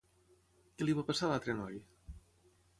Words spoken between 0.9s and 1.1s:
va